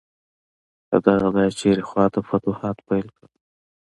له 0.89 0.97
دغه 1.05 1.27
ځایه 1.35 1.51
یې 1.59 1.69
هرې 1.71 1.83
خواته 1.89 2.19
فتوحات 2.29 2.77
پیل 2.87 3.07
کړل. 3.15 3.33